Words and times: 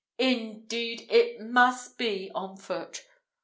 indeed! 0.17 1.05
it 1.11 1.39
must 1.39 1.95
be 1.95 2.31
on 2.33 2.57
foot. 2.57 3.05